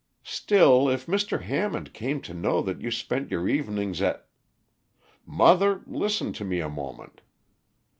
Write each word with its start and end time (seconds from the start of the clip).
"Still 0.23 0.89
if 0.89 1.05
Mr. 1.05 1.43
Hammond 1.43 1.93
came 1.93 2.21
to 2.21 2.33
know 2.33 2.63
that 2.63 2.81
you 2.81 2.89
spent 2.89 3.29
your 3.29 3.47
evenings 3.47 4.01
at" 4.01 4.27
"Mother, 5.27 5.83
listen 5.85 6.33
to 6.33 6.43
me 6.43 6.59
a 6.59 6.67
moment. 6.69 7.21